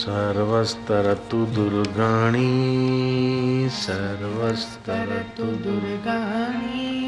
[0.00, 2.48] सर्वस्तरतु दुर्गाणि
[3.72, 7.00] सर्वस्तरतु दुर्गाणि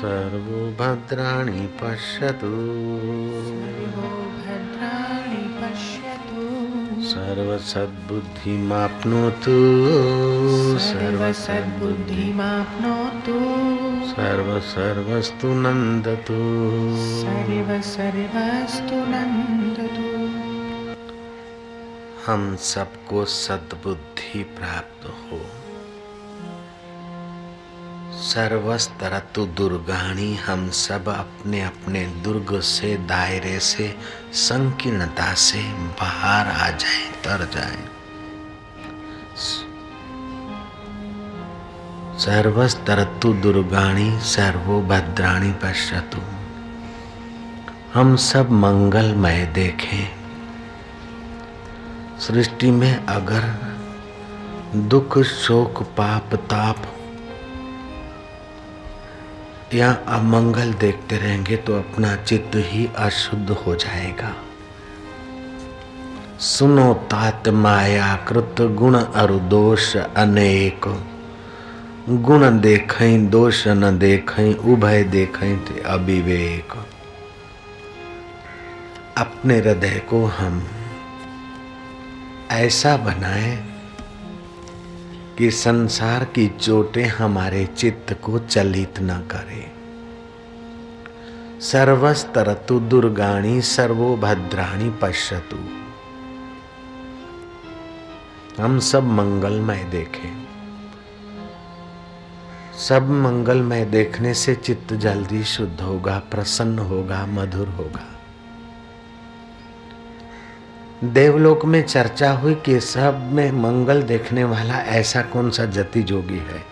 [0.00, 2.46] सर्वो भद्राणि पश्यतु।
[4.36, 6.46] भद्राणि पश्यतु।
[7.02, 8.28] सर्वसद्बुद्धिमाप्नोतु।
[10.78, 12.10] सर्वसद्बुद्धिमाप्नोतु।
[14.10, 16.38] सर्वसर्वस्तु नन्दतु।
[17.20, 19.69] सर्व सर्वस्तु नन्दतु।
[22.30, 25.40] हम सबको सद्बुद्धि प्राप्त हो।
[28.20, 33.96] सर्वस्तरतु दुर्गाणी हम सब अपने अपने दुर्ग से, दायरे से,
[34.32, 37.88] संकीर्णता से बाहर आ जाए, तर जाए।
[42.18, 46.18] सर्वस्तरतु दुर्गाणी सर्वो भद्राणी पश्यतु।
[47.94, 50.19] हम सब मंगलमय देखें
[52.20, 53.44] सृष्टि में अगर
[54.76, 56.82] दुख, शोक, पाप, ताप
[59.74, 64.32] या अमंगल देखते रहेंगे तो अपना चित्त ही अशुद्ध हो जाएगा।
[66.38, 70.86] सुनो तात माया कृत गुण अरु दोष अनेक।
[72.08, 76.72] गुण देखें दोष न देखें उभय देखें अविवेक।
[79.18, 80.62] अपने हृदय को हम
[82.50, 83.64] ऐसा बनाए
[85.38, 89.72] कि संसार की चोटें हमारे चित्त को चलित न करे।
[91.60, 95.56] सर्वस्तरतु दुर्गाणी सर्वो भद्राणी पश्यतु।
[98.62, 100.46] हम सब मंगलमय देखें।
[102.88, 108.09] सब मंगलमय देखने से चित्त जल्दी शुद्ध होगा, प्रसन्न होगा, मधुर होगा।
[111.04, 116.38] देवलोक में चर्चा हुई कि सब में मंगल देखने वाला ऐसा कौन सा जति जोगी
[116.38, 116.64] है?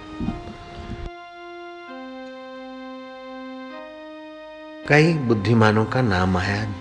[4.88, 6.72] कई बुद्धिमानों का नाम आया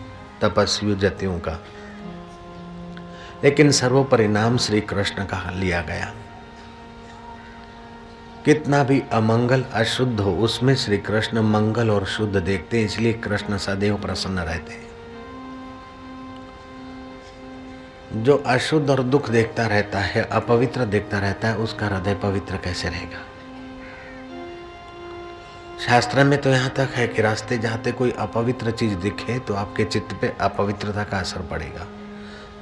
[0.42, 1.64] तपस्वी जतियों का।
[3.44, 6.14] लेकिन सर्वोपरिणाम श्री कृष्ण का लिया गया।
[8.46, 13.58] कितना भी अमंगल अशुद्ध हो, उसमें श्री कृष्ण मंगल और शुद्ध देखते हैं, इसलिए कृष्ण
[13.58, 14.87] सदैव प्रसन्न रहते हैं।
[18.08, 22.90] जो अशुद्ध और दुख देखता रहता है, अपवित्र देखता रहता है, उसका हृदय पवित्र कैसे
[22.90, 23.20] रहेगा?
[25.88, 29.84] शास्त्र में तो यहाँ तक है कि रास्ते जाते कोई अपवित्र चीज़ दिखे तो आपके
[29.86, 31.88] चित्त पे अपवित्रता का असर पड़ेगा।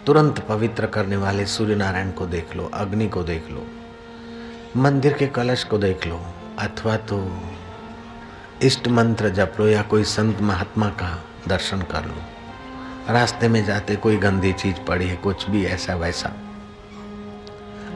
[0.06, 3.66] तुरंत पवित्र करने वाले सूर्य नारायण को देख लो, अग्नि को देख लो,
[4.78, 6.22] मंदिर के कलश को देख लो,
[6.60, 7.26] अथवा तो
[8.64, 11.18] इष्ट मंत्र जप लो या कोई संत महात्मा का
[11.48, 12.22] दर्शन कर लो।
[13.10, 16.32] रास्ते में जाते कोई गंदी चीज़ पड़ी है, कुछ भी ऐसा वैसा।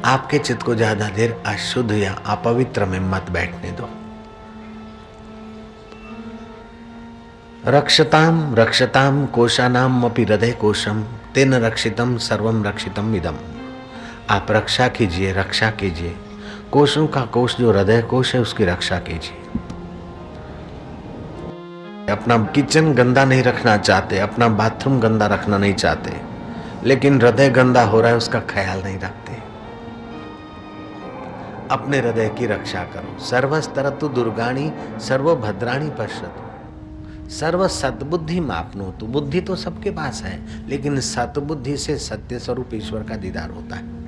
[0.06, 3.90] आपके चित्त को ज़्यादा देर अशुद्ध या अपवित्र में मत बैठने दो।
[7.68, 11.02] रक्षताम रक्षताम, कोशानाम अपि हृदय कोशम,
[11.34, 13.38] तेन रक्षितम सर्वम रक्षितम इदम
[14.30, 16.16] आप रक्षा कीजिए रक्षा कीजिए।
[16.72, 19.69] कोशों का कोश जो हृदय कोश है, उसकी रक्षा कीजिए।
[22.10, 26.22] अपना किचन गंदा नहीं रखना चाहते, अपना बाथरूम गंदा रखना नहीं चाहते।
[26.84, 29.30] लेकिन हृदय गंदा हो रहा है, उसका ख्याल नहीं रखते।
[31.72, 36.50] अपने हृदय की रक्षा करो। सर्वस्तरतु दुर्गाणी सर्व भद्राणी पश्यतु।
[37.30, 43.04] सर्व सतबुद्धि मापनो तो। बुद्धि तो सबके पास है, लेकिन सतबुद्धि से सत्य स्वरूप ईश्वर
[43.04, 44.00] का दीदार होता है।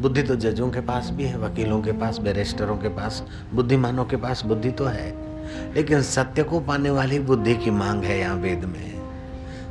[0.00, 3.22] बुद्धि तो जजों के पास भी है, वकीलों के पास, बैरिस्टरों के पास,
[3.54, 5.33] बुद्धिमानों के पास बुद्धि तो है।
[5.74, 8.94] लेकिन सत्य को पाने वाली बुद्धि की मांग है यहाँ वेद में।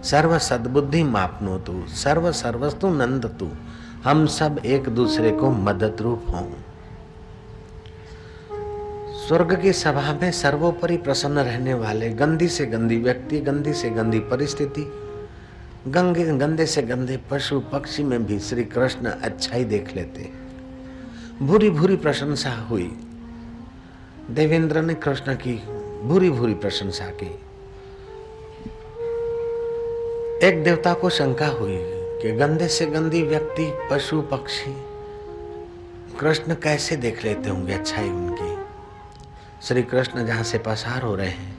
[0.04, 3.50] सर्व सद्बुद्धि मापनो तू, सर्व सर्वस्तु नंद तू,
[4.04, 6.48] हम सब एक दूसरे को मदद रूप हों।
[9.28, 14.20] स्वर्ग की सभा में सर्वोपरि प्रसन्न रहने वाले गंदी से गंदी व्यक्ति, गंदी से गंदी
[14.20, 15.00] परिस्थिति,
[15.88, 20.30] गंगे, गंदे से गंदे पशु पक्षी में भी श्री कृष्ण अच्छा ही देख लेते।
[21.42, 23.13] भूरी भूरी प्रशंसा हुई।
[24.32, 25.54] देवेंद्र ने कृष्ण की
[26.04, 27.26] भूरी भूरी प्रशंसा की।
[30.48, 31.78] एक देवता को शंका हुई
[32.22, 34.74] कि गंदे से गंदी व्यक्ति, पशु, पक्षी,
[36.20, 38.56] कृष्ण कैसे देख लेते होंगे अच्छाई उनकी?
[39.62, 41.58] श्री कृष्ण जहाँ से पसार हो रहे हैं,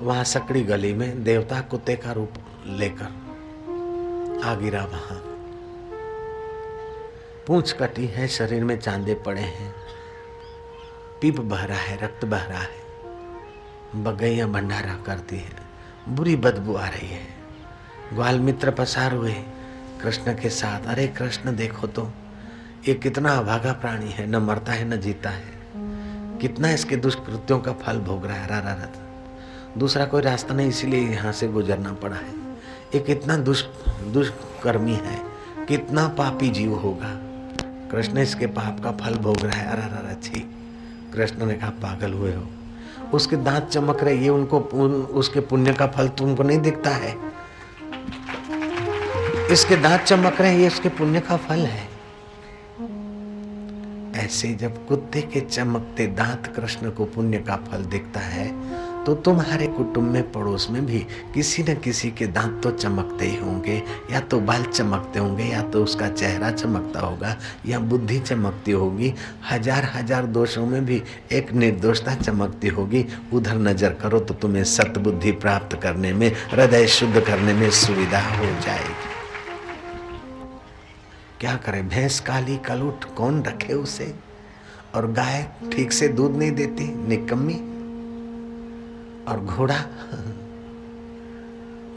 [0.00, 2.32] वहाँ सकड़ी गली में देवता कुत्ते का रूप
[2.66, 5.22] लेकर आ गिरा वहाँ
[7.46, 9.85] पूछ कटी है, शरीर में चांदे पड़े हैं।
[11.22, 12.86] पीप बह रहा है रक्त बह रहा है।
[14.04, 15.52] बगैया भंडारा करती है।
[16.08, 17.20] बुरी बदबू आ रही है।
[18.12, 19.32] ग्वाल मित्र पसार हुए
[20.02, 22.10] कृष्ण के साथ। अरे कृष्ण देखो तो
[22.88, 25.52] ये कितना अभागा प्राणी है। न मरता है न जीता है।
[26.38, 28.88] कितना इसके दुष्कृत्यों का फल भोग रहा है रा, रा, रा।
[29.78, 32.52] दूसरा कोई रास्ता नहीं इसीलिए यहाँ से गुजरना पड़ा है।
[32.94, 35.20] ये कितना दुष् दुष्कर्मी है।
[35.68, 37.20] कितना पापी जीव होगा।
[37.90, 40.52] कृष्ण इसके पाप का फल भोग रहा है। अरे अरे छी।
[41.16, 42.46] कृष्ण ने कहा पागल हुए हो।
[43.14, 47.14] उसके दांत चमक रहे ये उनको उन, उसके पुण्य का फल तुमको नहीं दिखता है।
[49.52, 51.88] इसके दांत चमक रहे ये उसके पुण्य का फल है।
[54.16, 58.48] ऐसे जब कुत्ते के चमकते दांत कृष्ण को पुण्य का फल दिखता है
[59.06, 60.98] तो तुम्हारे कुटुंब में पड़ोस में भी
[61.34, 65.60] किसी न किसी के दांत तो चमकते ही होंगे, या तो बाल चमकते होंगे, या
[65.62, 67.36] तो उसका चेहरा चमकता होगा,
[67.66, 69.12] या बुद्धि चमकती होगी।
[69.50, 75.32] हज़ार हज़ार दोषों में भी एक निर्दोषता चमकती होगी। उधर नज़र करो तो तुम्हें सतबुद्धि
[75.32, 79.14] प्राप्त करने में, हृदय शुद्ध करने में सुविधा हो जाएगी।
[81.40, 81.82] क्या करे?
[81.84, 84.14] भैंस काली कलूट कौन रखे उसे?
[84.94, 87.60] और गाय ठीक से दूध नहीं देती, निकम्मी?
[89.28, 89.78] और घोड़ा?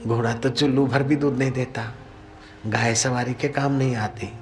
[0.08, 1.94] घोड़ा तो चुल्लू भर भी दूध नहीं देता।
[2.68, 4.34] गाय सवारी के काम नहीं आती।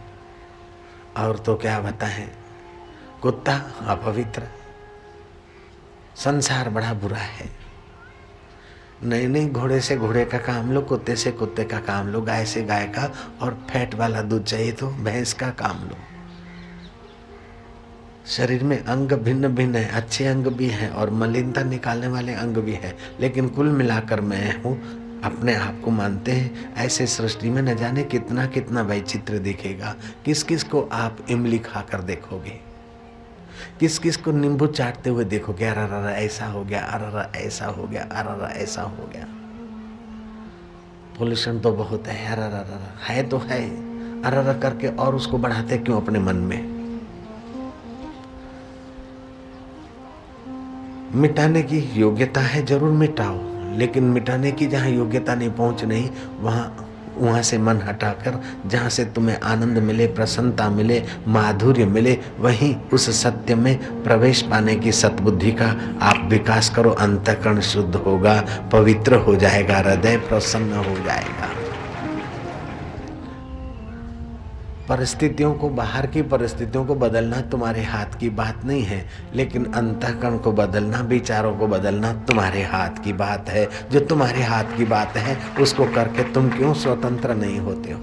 [1.18, 2.30] और तो क्या बताएँ?
[3.22, 3.56] कुत्ता
[3.88, 4.44] अपवित्र।
[6.16, 7.50] संसार बड़ा बुरा है।
[9.04, 12.45] नहीं नहीं घोड़े से घोड़े का काम लो, कुत्ते से कुत्ते का काम लो, गाय
[12.45, 13.12] से गाय का
[13.42, 15.95] और फैट वाला दूध चाहिए तो भैंस का काम लो।
[18.28, 22.58] शरीर में अंग भिन्न भिन्न है, अच्छे अंग भी हैं और मलिनता निकालने वाले अंग
[22.58, 24.82] भी हैं। लेकिन कुल मिलाकर मैं हूँ,
[25.22, 29.96] अपने आप को मानते हैं, ऐसे सृष्टि में न जाने कितना कितना वैचित्र दिखेगा।
[30.26, 32.60] किस किस को आप इमली खाकर देखोगे?
[33.80, 35.66] किस किस को नींबू चाटते हुए देखोगे?
[35.66, 39.26] अरा ऐसा हो गया अरा ऐसा हो गया अरा ऐसा हो गया।
[41.20, 43.70] पोल्यूशन तो बहुत है अरा है तो है।
[44.24, 46.77] अरा करके और उसको बढ़ाते क्यों अपने मन में?
[51.15, 53.39] मिटाने की योग्यता है, ज़रूर मिटाओ।
[53.77, 56.09] लेकिन मिटाने की जहाँ योग्यता नहीं पहुँच नहीं,
[56.39, 56.83] वहाँ
[57.18, 63.24] वहाँ से मन हटाकर, जहाँ से तुम्हें आनंद मिले, प्रसन्नता मिले, माधुर्य मिले, वहीं उस
[63.24, 69.36] सत्य में प्रवेश पाने की सतबुद्धि का आप विकास करो, अंतकरण शुद्ध होगा, पवित्र हो
[69.36, 71.67] जाएगा, हृदय प्रसन्न हो जाएगा।
[74.89, 80.38] परिस्थितियों को, बाहर की परिस्थितियों को बदलना तुम्हारे हाथ की बात नहीं है, लेकिन अंतःकरण
[80.38, 85.18] को बदलना, विचारों को बदलना तुम्हारे हाथ की बात है। जो तुम्हारे हाथ की बात
[85.18, 88.00] है, उसको करके तुम क्यों स्वतंत्र नहीं होते हो?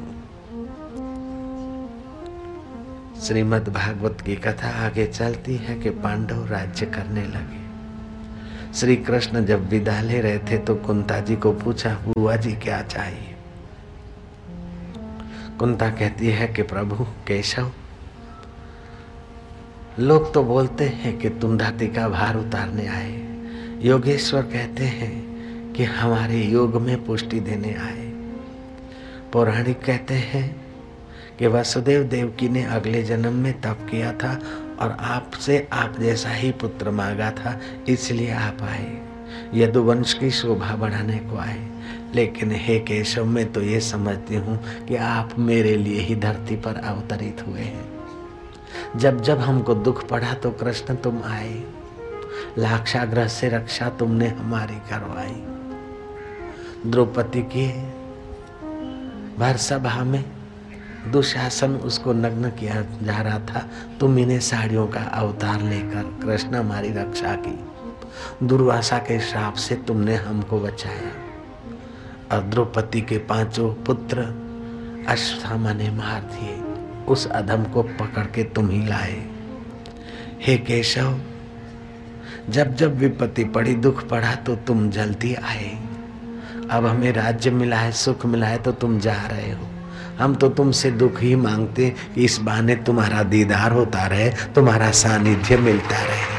[3.22, 7.64] श्रीमद् भागवत की कथा आगे चलती है कि पांडव राज्य करने लगे।
[8.74, 12.82] श्री कृष्ण जब विदा ले रहे थे तो कुंता जी को पूछा, बुआ जी, क्या
[12.82, 13.33] चाहिए?
[15.58, 17.70] कुंता कहती है कि प्रभु, केशव।
[19.98, 23.12] लोग तो बोलते हैं कि तुम धाती का भार उतारने आए।
[23.80, 25.24] योगेश्वर कहते हैं
[25.72, 28.10] कि हमारे योग में पुष्टि देने आए।
[29.32, 30.64] पौराणिक कहते हैं
[31.38, 34.40] कि वसुदेव देवकी ने अगले जन्म में तप किया था
[34.80, 39.00] और आपसे आप जैसा ही पुत्र मांगा था, इसलिए आप आए।
[39.54, 41.73] यदुवंश की शोभा बढ़ाने को आए।
[42.14, 46.74] लेकिन हे केशव, मैं तो ये समझती हूँ कि आप मेरे लिए ही धरती पर
[46.74, 47.88] अवतरित हुए हैं।
[48.96, 51.62] जब जब हमको दुख पड़ा तो कृष्ण तुम आए।
[52.58, 55.42] लाक्षाग्रह से रक्षा तुमने हमारी करवाई।
[56.90, 57.66] द्रौपदी की
[59.38, 60.24] भर सभा में
[61.12, 63.68] दुशासन उसको नग्न किया जा रहा था।
[64.00, 67.58] तुम इन्हें साड़ियों का अवतार लेकर कृष्ण हमारी रक्षा की।
[68.46, 71.23] दुर्वासा के श्राप से तुमने हमको बचाया।
[72.32, 74.18] और द्रौपदी के पाँचों पुत्र
[75.08, 76.56] अश्वत्थामा ने मार दिए।
[77.04, 79.22] उस अधम को पकड़ के तुम ही लाए।
[80.40, 81.20] हे केशव,
[82.50, 85.70] जब जब विपत्ति पड़ी, दुख पड़ा तो तुम जल्दी आए।
[86.70, 89.66] अब हमें राज्य मिला है, सुख मिला है तो तुम जा रहे हो।
[90.18, 95.56] हम तो तुमसे दुख ही मांगते कि इस बहाने तुम्हारा दीदार होता रहे, तुम्हारा सानिध्य
[95.56, 96.33] मिलता रहे।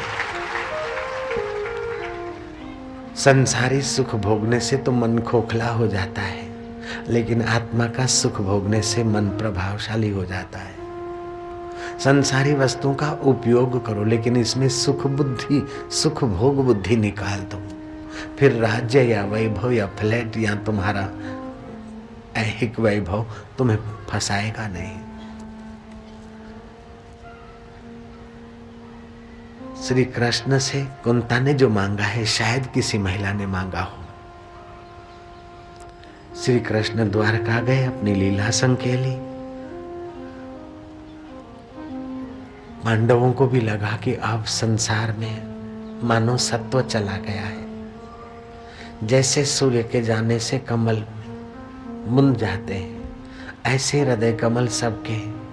[3.16, 6.44] संसारी सुख भोगने से तो मन खोखला हो जाता है,
[7.10, 13.86] लेकिन आत्मा का सुख भोगने से मन प्रभावशाली हो जाता है। संसारी वस्तुओं का उपयोग
[13.86, 17.62] करो, लेकिन इसमें सुख बुद्धि, सुख भोग बुद्धि निकाल दो।
[18.40, 21.10] फिर राज्य या वैभव या फ्लैट या तुम्हारा
[22.36, 23.26] ऐहिक वैभव
[23.58, 23.78] तुम्हें
[24.10, 25.05] फंसाएगा नहीं।
[29.88, 33.98] श्री कृष्ण से कुंता ने जो मांगा है, शायद किसी महिला ने मांगा हो।
[36.36, 39.16] श्री कृष्ण द्वारका गए अपनी लीला संकेली।
[42.84, 45.56] पांडवों को भी लगा कि अब संसार में
[46.08, 47.66] मानो सत्व चला गया है।
[49.04, 51.06] जैसे सूर्य के जाने से कमल
[52.08, 53.10] मुन जाते हैं,
[53.66, 55.46] ऐसे हृदय कमल सबके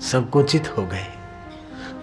[0.00, 1.13] संकुचित हो गए।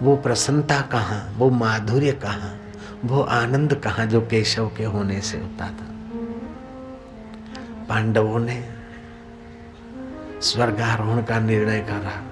[0.02, 2.60] वो प्रसन्नता कहाँ, वो माधुर्य कहाँ,
[3.06, 5.88] वो आनंद कहाँ जो केशव के होने से होता था।
[7.86, 8.70] पांडवों ने
[10.42, 12.24] स्वर्गारोहण का निर्णय करा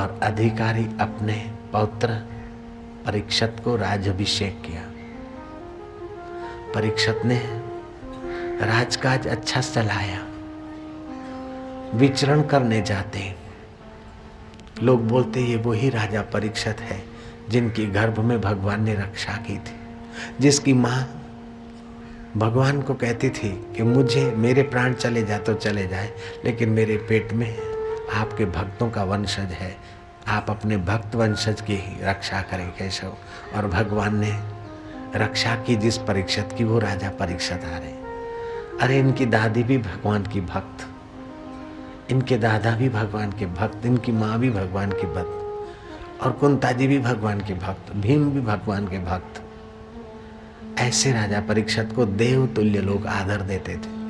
[0.00, 2.08] और अधिकारी अपने पौत्र
[3.06, 4.82] परीक्षत को राजाभिषेक किया।
[6.74, 7.38] परीक्षत ने
[8.66, 10.26] राजकाज अच्छा चलाया।
[11.94, 13.39] विचरण करने जाते
[14.82, 17.02] लोग बोलते ये वही राजा परीक्षत है,
[17.48, 19.76] जिनकी गर्भ में भगवान ने रक्षा की थी,
[20.40, 21.16] जिसकी माँ
[22.36, 26.12] भगवान को कहती थी कि मुझे, मेरे प्राण चले जाए तो चले जाए,
[26.44, 27.58] लेकिन मेरे पेट में
[28.14, 29.76] आपके भक्तों का वंशज है।
[30.28, 33.16] आप अपने भक्त वंशज की ही रक्षा करें, केशव।
[33.56, 34.38] और भगवान ने
[35.16, 37.92] रक्षा की जिस परीक्षित की, वो राजा परीक्षित आ रहे।
[38.80, 40.89] अरे, इनकी दादी भी भगवान की भक्त
[42.10, 45.36] इनके दादा भी भगवान के भक्त, इनकी माँ भी भगवान की भक्त,
[46.22, 49.42] और कुंता जी भी भगवान के भक्त, भीम भी भगवान के भक्त।
[50.78, 54.00] ऐसे राजा परीक्षत को देव तुल्य लोग आदर देते थे।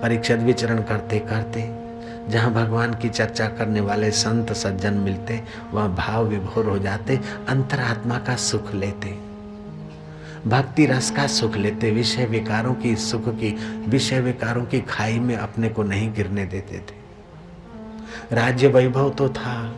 [0.00, 1.84] परीक्षत विचरण करते करते,
[2.30, 8.18] जहाँ भगवान की चर्चा करने वाले संत सज्जन मिलते, वहाँ भाव विभोर हो जाते, अंतरात्मा
[8.18, 9.23] का सुख लेते।
[10.46, 13.50] भक्ति रस का सुख लेते विषय विकारों की सुख की,
[13.88, 17.04] विषय विकारों की खाई में अपने को नहीं गिरने देते थे।
[18.34, 19.76] राज्य वैभव तो था,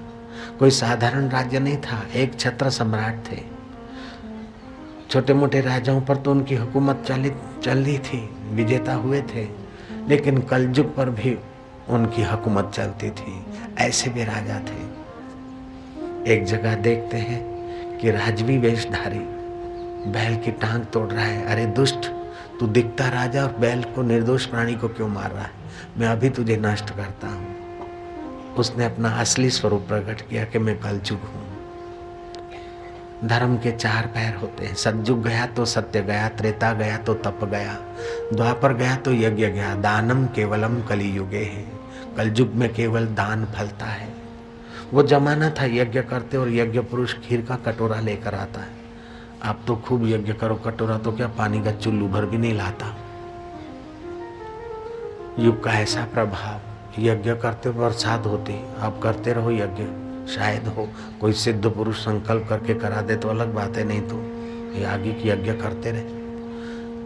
[0.59, 3.39] कोई साधारण राज्य नहीं था, एक छत्र सम्राट थे।
[5.11, 7.33] छोटे मोटे राजाओं पर तो उनकी हुकूमत चली,
[7.63, 9.49] चल रही थी, विजेता हुए थे,
[10.09, 11.39] लेकिन कलयुग पर भी
[11.89, 13.47] उनकी हुकूमत चलती थी,
[13.79, 14.97] ऐसे भी राजा थे।
[16.33, 19.36] एक जगह देखते हैं कि राजवी वेशधारी
[20.07, 22.07] बैल की टांग तोड़ रहा है। अरे दुष्ट,
[22.61, 25.51] तू दिखता राजा और बैल को निर्दोष प्राणी को क्यों मार रहा है?
[25.99, 27.57] मैं अभी तुझे नष्ट करता हूँ।
[28.55, 31.47] उसने अपना असली स्वरूप प्रकट किया कि मैं कलयुग हूँ।
[33.25, 37.45] धर्म के चार पैर होते हैं। सतयुग गया तो सत्य गया, त्रेता गया तो तप
[37.45, 37.75] गया,
[38.33, 41.65] द्वापर गया तो यज्ञ गया। दानम केवलम कली युगे है।
[42.17, 44.09] कलयुग में केवल दान फलता है।
[44.93, 48.76] वो जमाना था यज्ञ करते और यज्ञ पुरुष खीर का कटोरा लेकर आता है।
[49.45, 52.97] आप तो खूब यज्ञ करो, कटोरा तो क्या पानी का चुल्लू भर भी नहीं लाता?
[55.39, 56.61] युग का ऐसा प्रभाव,
[56.99, 59.85] यज्ञ करते बरसात होती, आप करते रहो यज्ञ,
[60.35, 60.89] शायद हो,
[61.21, 64.17] कोई सिद्ध पुरुष संकल्प करके करा दे तो अलग बात है, नहीं तो
[64.79, 66.03] ये आगे की यज्ञ करते रहे।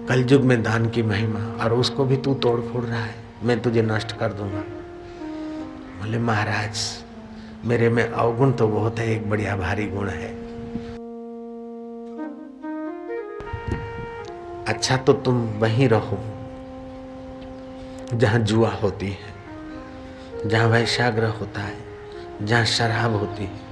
[0.06, 3.60] कल युग में दान की महिमा, और उसको भी तू तोड़ फोड़ रहा है, मैं
[3.62, 4.60] तुझे नष्ट कर दूँगा।
[6.00, 7.04] बोले, महाराज,
[7.64, 10.39] मेरे में अवगुण तो बहुत है, एक बढ़िया भारी गुण है।
[14.70, 16.18] अच्छा तो तुम वहीं रहो,
[18.14, 21.76] जहाँ जुआ होती है, जहाँ वैशाग्रह होता है,
[22.42, 23.68] जहाँ शराब होती है।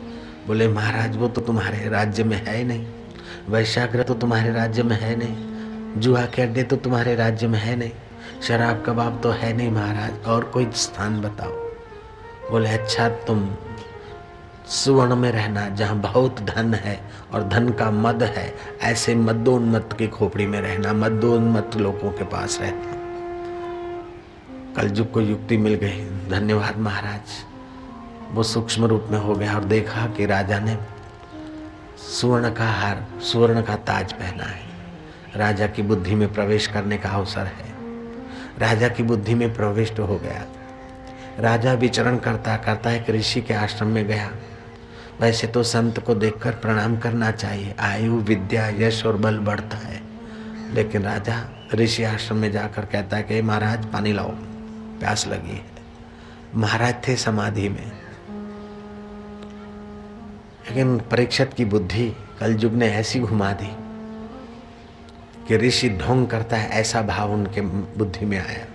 [0.46, 2.86] बोले, महाराज, वो तो तुम्हारे राज्य में है नहीं
[3.48, 7.76] वैशाग्रह तो तुम्हारे राज्य में है नहीं, जुआ के अड्डे तो तुम्हारे राज्य में है
[7.76, 7.90] नहीं,
[8.42, 11.52] शराब कबाब तो है नहीं, महाराज, और कोई स्थान बताओ।
[12.50, 13.48] बोले अच्छा तुम
[14.68, 17.00] सुवर्ण में रहना, जहाँ बहुत धन है
[17.34, 22.58] और धन का मद है, ऐसे मद्दोन्मत की खोपड़ी में रहना मद्दोन्मत लोगों के पास
[22.60, 22.98] रहना।
[24.76, 27.20] कलयुग को युक्ति मिल गई। धन्यवाद महाराज।
[28.30, 30.78] वो सूक्ष्म रूप में हो गया और देखा कि राजा ने
[31.96, 34.60] सुवर्ण का हार, सुवर्ण का ताज पहना है।
[35.36, 37.74] राजा की बुद्धि में प्रवेश करने का अवसर है।
[38.58, 40.44] राजा की बुद्धि में प्रविष्ट हो गया।
[41.40, 44.30] राजा विचरण करता करता एक ऋषि के आश्रम में गया।
[45.20, 50.02] वैसे तो संत को देखकर प्रणाम करना चाहिए। आयु, विद्या, यश और बल बढ़ता है।
[50.72, 54.30] लेकिन राजा ऋषि आश्रम में जाकर कहता है कि महाराज, पानी लाओ।
[54.98, 55.64] प्यास लगी है।
[56.54, 57.92] महाराज थे समाधि में।
[60.68, 63.76] लेकिन परीक्षित की बुद्धि कलयुग ने ऐसी घुमा दी
[65.48, 68.66] कि ऋषि ढोंग करता है, ऐसा भाव उनके बुद्धि में आया।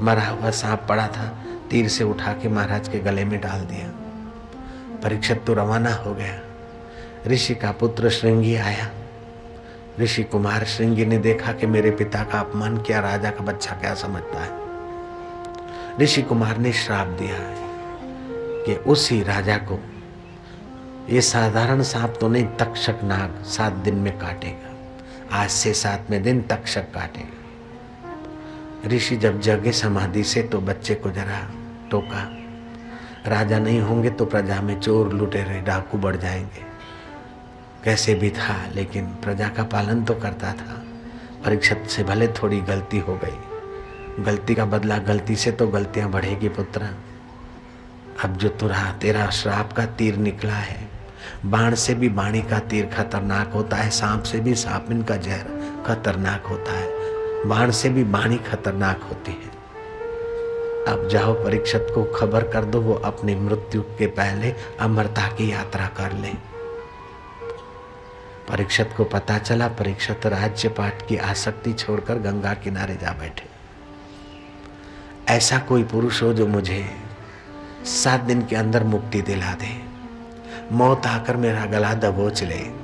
[0.00, 4.01] मरा हुआ सांप पड़ा था, तीर से उठा के महाराज के गले में डाल दिया।
[5.02, 6.40] परीक्षित तो रवाना हो गया।
[7.26, 8.90] ऋषि का पुत्र श्रृंगी आया।
[10.00, 13.94] ऋषि कुमार श्रृंगी ने देखा कि मेरे पिता का अपमान किया, राजा का बच्चा क्या
[13.94, 14.62] समझता है?
[16.00, 17.56] ऋषि कुमार ने श्राप दिया है
[18.64, 19.78] कि उसी राजा को
[21.10, 24.74] ये साधारण सांप तो नहीं, तक्षक नाग सात दिन में काटेगा।
[25.32, 31.50] आज से सातवें दिन तक्षक काटेगा। ऋषि जब जगे समाधि से तो बच्चे को जरा
[31.90, 32.41] टोका।
[33.26, 36.72] राजा नहीं होंगे तो प्रजा में चोर लुटेरे, डाकू बढ़ जाएँगे।
[37.84, 40.82] कैसे भी था, लेकिन प्रजा का पालन तो करता था।
[41.44, 43.38] परीक्षित से भले थोड़ी गलती हो गई।
[44.22, 46.82] गलती का बदला गलती से तो गलतियाँ बढ़ेगी पुत्र।
[48.24, 50.88] अब जो तुरा, तेरा श्राप का तीर निकला है।
[51.46, 55.44] बाण से भी बाणी का तीर खतरनाक होता है, सांप से भी सांपिन का जहर
[55.86, 56.88] खतरनाक होता है।
[57.48, 59.61] बाण से भी बाणी खतरनाक होती है।
[60.88, 65.86] अब जाओ परीक्षित को खबर कर दो, वो अपनी मृत्यु के पहले अमरता की यात्रा
[65.86, 66.52] कर ले।
[68.48, 73.52] परीक्षित को पता चला, परीक्षित राज्य पाठ की आसक्ति छोड़कर गंगा किनारे जा बैठे।
[75.28, 76.90] ऐसा कोई पुरुष हो जो मुझे
[77.84, 79.92] सात दिन के अंदर मुक्ति दिला दे।
[80.72, 82.82] मौत आकर मेरा गला दबोच ले।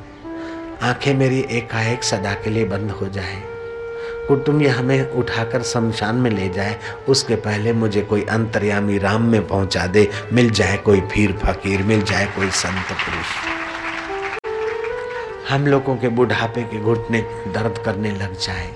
[0.82, 3.57] आँखें मेरी एकाएक सदा के लिए बंद हो जाए।
[4.28, 9.86] कुटुंब हमें उठाकर शमशान में ले जाए। उसके पहले मुझे कोई अंतर्यामी राम में पहुँचा
[9.86, 13.36] दे। मिल जाए कोई पीर फकीर, मिल जाए कोई संत पुरुष।
[15.50, 18.68] हम लोगों के बुढ़ापे के घुटने दर्द करने लग जाए।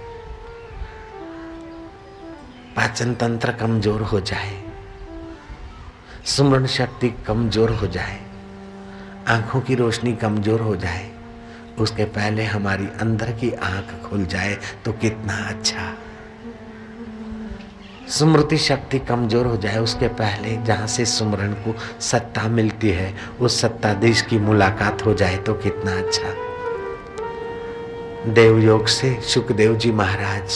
[2.76, 4.56] पाचन तंत्र कमज़ोर हो जाए।
[6.26, 8.20] सुमरण शक्ति कमज़ोर हो जाए।
[9.28, 11.11] आँखों की रोशनी कमज़ोर हो जाए।
[11.78, 15.92] उसके पहले हमारी अंदर की आँख खुल जाए तो कितना अच्छा।
[18.08, 23.60] स्मृति शक्ति कमज़ोर हो जाए उसके पहले जहाँ से सुमरण को सत्ता मिलती है, उस
[23.60, 26.34] सत्ताधीश की मुलाकात हो जाए तो कितना अच्छा।
[28.32, 30.52] देवयोग से सुखदेव जी महाराज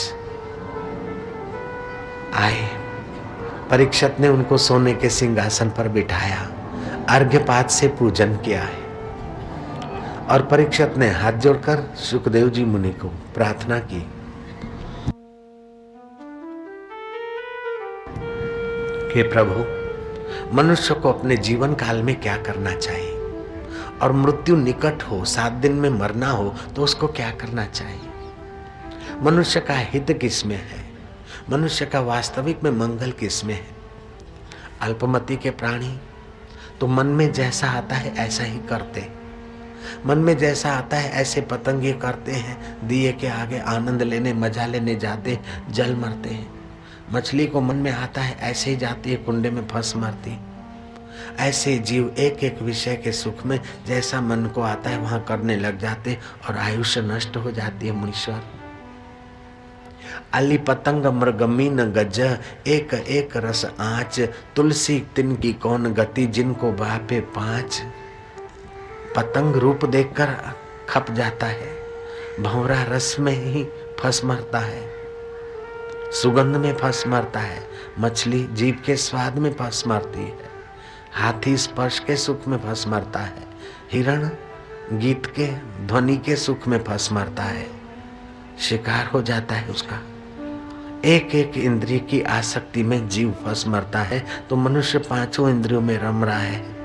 [2.35, 2.69] आए।
[3.71, 6.49] परीक्षत ने उनको सोने के सिंहासन पर बिठाया
[7.11, 8.86] अर्घ्यपात से पूजन किया है।
[10.31, 14.11] और परीक्षत ने हाथ जोड़कर सुखदेव जी मुनि को प्रार्थना की।
[19.15, 19.87] कि प्रभु,
[20.57, 23.13] मनुष्य को अपने जीवन काल में क्या करना चाहिए?
[24.03, 28.11] और मृत्यु निकट हो, सात दिन में मरना हो तो उसको क्या करना चाहिए?
[29.23, 30.91] मनुष्य का हित किसमें है?
[31.51, 33.67] मनुष्य का वास्तविक में मंगल किसमें है?
[34.81, 36.01] अल्पमति के प्राणी
[36.81, 39.26] तो मन में जैसा आता है, ऐसा ही करते। हैं
[40.07, 44.67] मन में जैसा आता है, ऐसे पतंग करते हैं। दिए के आगे आनंद लेने, मज़ा
[44.67, 45.39] लेने जाते,
[45.71, 46.49] जल मरते हैं।
[47.13, 50.39] मछली को मन में आता है, ऐसे ही जाती है, कुंडे में फंस मरती।
[51.39, 55.57] ऐसे जीव एक एक विषय के सुख में, जैसा मन को आता है, वहाँ करने
[55.57, 56.19] लग जाते
[56.49, 58.43] और आयुष्य नष्ट हो जाती है, मुनीश्वर।
[60.33, 64.21] अली पतंग मृगमी न गज, एक एक रस आँच,
[64.57, 67.83] तुलसी तिन की कौन गति, जिनको बापे पाँच।
[69.17, 70.37] पतंग रूप देखकर
[70.89, 71.77] खप जाता है।
[72.41, 73.69] भंवरा रस में ही
[74.01, 74.91] फंस मरता है।
[76.13, 80.39] सुगंध में फंस मरता है। मछली जीव के स्वाद में फंस मरती है।
[81.13, 83.47] हाथी स्पर्श के सुख में फंस मरता है।
[83.93, 84.31] हिरण
[84.93, 85.47] गीत के
[85.87, 87.67] ध्वनि के सुख में फंस मरता है।
[88.61, 89.97] शिकार हो जाता है उसका।
[91.05, 95.99] एक एक इंद्रिय की आसक्ति में जीव फंस मरता है। तो मनुष्य पाँचों इंद्रियों में
[95.99, 96.76] रम रहा है।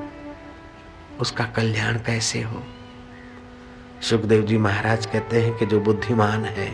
[1.21, 2.63] उसका कल्याण कैसे हो?
[4.01, 6.69] सुखदेव जी महाराज कहते हैं कि जो बुद्धिमान है,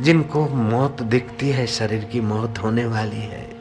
[0.00, 3.56] जिनको मौत दिखती है, शरीर की मौत होने वाली है,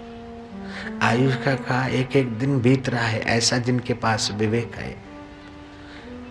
[1.02, 4.96] आयुष का का एक एक दिन बीत रहा है, ऐसा जिनके पास विवेक है।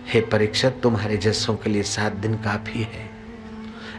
[0.07, 3.09] हे परीक्षक, तुम्हारे जसों के लिए सात दिन काफ़ी है,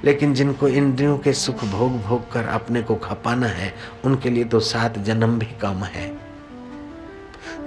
[0.05, 3.75] लेकिन जिनको इंद्रियों के सुख भोग भोग कर अपने को खपाना है,
[4.05, 6.28] उनके लिए तो सात जन्म भी कम है।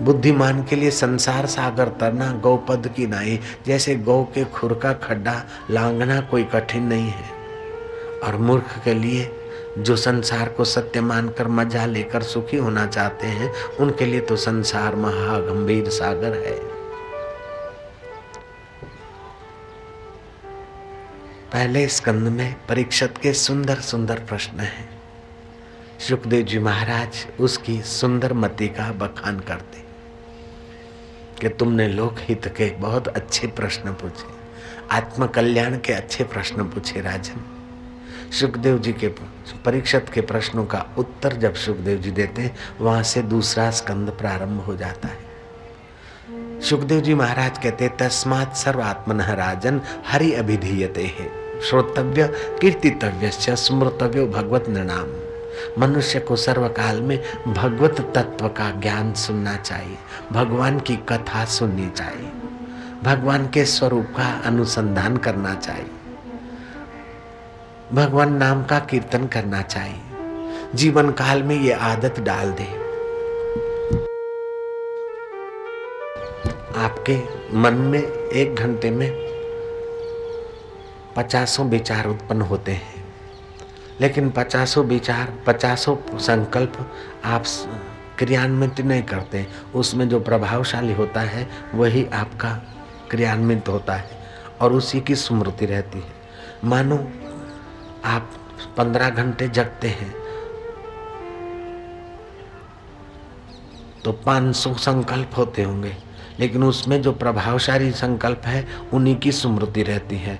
[0.01, 5.43] बुद्धिमान के लिए संसार सागर तरना, गौपद की नाई, जैसे गौ के खुर का खड्डा
[5.71, 7.29] लांगना कोई कठिन नहीं है।
[8.23, 9.37] और मूर्ख के लिए
[9.77, 14.95] जो संसार को सत्य मानकर मज़ा लेकर सुखी होना चाहते हैं, उनके लिए तो संसार
[14.95, 16.71] महागंभीर सागर है।
[21.51, 25.00] पहले स्कंद में परीक्षत के सुंदर सुंदर प्रश्न हैं।
[26.01, 29.81] सुखदेव जी महाराज उसकी सुंदर मति का बखान करते
[31.41, 34.33] कि तुमने लोकहित के बहुत अच्छे प्रश्न पूछे
[34.91, 37.45] आत्म कल्याण के अच्छे प्रश्न पूछे राजन।
[38.39, 39.07] सुखदेव जी के
[39.65, 44.75] परीक्षत के प्रश्नों का उत्तर जब सुखदेव जी देते, वहाँ से दूसरा स्कंद प्रारंभ हो
[44.75, 54.25] जाता है। सुखदेव जी महाराज कहते, तस्मात सर्वात्मन राजन हरि अभिधीयते है। श्रोतव्य कीर्तितव्य स्मृतव्य
[54.25, 55.20] भगवत नृणाम।
[55.77, 59.97] मनुष्य को सर्वकाल में भगवत तत्व का ज्ञान सुनना चाहिए,
[60.31, 62.31] भगवान की कथा सुननी चाहिए,
[63.03, 65.91] भगवान के स्वरूप का अनुसंधान करना चाहिए,
[67.93, 69.99] भगवान नाम का कीर्तन करना चाहिए,
[70.75, 72.67] जीवन काल में ये आदत डाल दे।
[76.77, 77.17] आपके
[77.55, 79.09] मन में एक घंटे में
[81.15, 82.90] पचासों विचार उत्पन्न होते हैं।
[84.01, 86.77] लेकिन पचासों विचार, पचासों संकल्प
[87.25, 87.43] आप
[88.17, 92.49] क्रियान्वित नहीं करते। उसमें जो प्रभावशाली होता है, वही आपका
[93.11, 94.19] क्रियान्वित होता है
[94.61, 96.13] और उसी की स्मृति रहती है।
[96.63, 96.97] मानो
[98.05, 98.31] आप
[98.77, 100.13] पंद्रह घंटे जगते हैं
[104.03, 105.95] तो पाँच सौ संकल्प होते होंगे,
[106.39, 110.39] लेकिन उसमें जो प्रभावशाली संकल्प है, उन्हीं की स्मृति रहती है।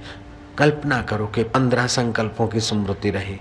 [0.58, 3.40] कल्पना करो कि पंद्रह संकल्पों की स्मृति रही।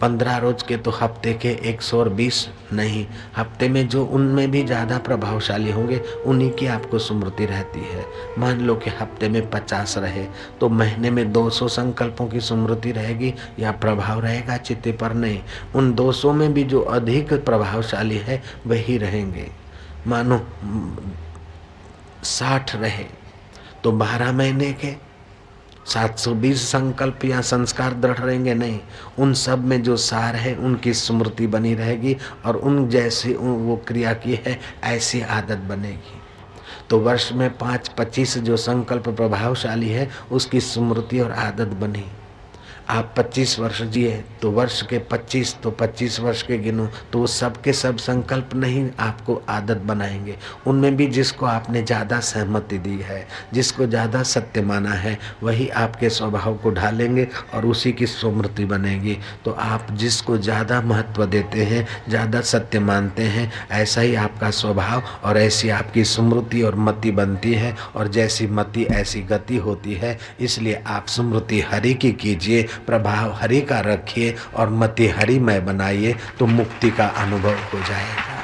[0.00, 3.06] पंद्रह रोज के तो हफ़्ते के एक सौ और बीस नहीं।
[3.36, 8.04] हफ़्ते में जो, उनमें भी ज़्यादा प्रभावशाली होंगे, उन्हीं की आपको स्मृति रहती है।
[8.38, 10.24] मान लो कि हफ़्ते में पचास रहे
[10.60, 15.40] तो महीने में दो सौ संकल्पों की स्मृति रहेगी, या प्रभाव रहेगा, चित्ते पर नहीं।
[15.74, 19.48] उन दो सौ में भी जो अधिक प्रभावशाली है, वही रहेंगे।
[20.06, 20.40] मानो,
[22.26, 23.04] साठ रहे
[23.84, 24.94] तो बारह महीने के
[25.86, 28.54] 720 संकल्प या संस्कार दृढ़ रहेंगे?
[28.54, 28.80] नहीं।
[29.18, 34.12] उन सब में जो सार है, उनकी स्मृति बनी रहेगी और उन जैसी वो क्रिया
[34.12, 36.20] की है, ऐसी आदत बनेगी।
[36.90, 42.04] तो वर्ष में पाँच पच्चीस जो संकल्प प्रभावशाली है, उसकी स्मृति और आदत बनी।
[42.88, 47.26] आप 25 वर्ष जिए तो वर्ष के 25 तो 25 वर्ष के गिनो तो वो
[47.26, 52.96] सब के सब संकल्प नहीं आपको आदत बनाएँगे। उनमें भी जिसको आपने ज़्यादा सहमति दी
[52.98, 58.64] है, जिसको ज़्यादा सत्य माना है, वही आपके स्वभाव को ढालेंगे और उसी की स्मृति
[58.64, 64.50] बनेगी। तो आप जिसको ज़्यादा महत्व देते हैं, ज़्यादा सत्य मानते हैं, ऐसा ही आपका
[64.50, 69.94] स्वभाव और ऐसी आपकी स्मृति और मति बनती है और जैसी मति, ऐसी गति होती
[69.94, 76.16] है, इसलिए आप स्मृति हरि की कीजिए प्रभाव हरि का रखिए और मति हरिमय बनाइए
[76.38, 78.36] तो मुक्ति का अनुभव हो जाएगा।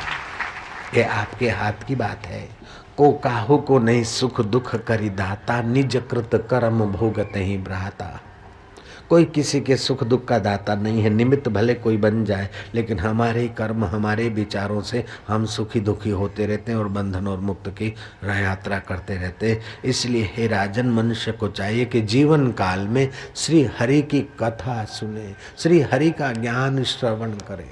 [0.94, 2.48] ये आपके हाथ की बात है।
[2.96, 8.20] को काहू को नहीं सुख दुख करी दाता, निज कृत कर्म भोगत ही ब्राता
[9.12, 12.98] कोई किसी के सुख दुख का दाता नहीं है। निमित्त भले कोई बन जाए, लेकिन
[12.98, 17.68] हमारे कर्म, हमारे विचारों से हम सुखी दुखी होते रहते हैं और बंधन और मुक्त
[17.68, 17.94] की
[18.24, 23.62] यात्रा करते रहते हैं। इसलिए हे राजन, मनुष्य को चाहिए कि जीवन काल में श्री
[23.78, 27.70] हरि की कथा सुने, श्री हरि का ज्ञान श्रवण करें।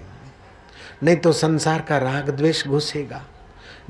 [1.02, 3.22] नहीं तो संसार का राग द्वेष घुसेगा।